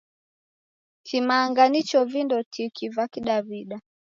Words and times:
Kimanga 1.05 1.63
nicho 1.71 1.99
vindo 2.11 2.37
tiki 2.53 2.85
va 2.95 3.03
W'adaw'ida. 3.13 3.77